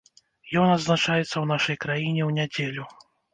Ён 0.61 0.71
адзначаецца 0.75 1.23
ў 1.25 1.43
нашай 1.53 1.79
краіне 1.85 2.21
ў 2.29 2.39
нядзелю. 2.39 2.89